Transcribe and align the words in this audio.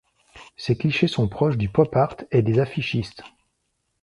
Ses 0.57 0.75
clichés 0.75 1.07
sont 1.07 1.27
proches 1.27 1.57
du 1.57 1.69
pop-art 1.69 2.15
et 2.31 2.41
des 2.41 2.57
affichistes. 2.57 3.23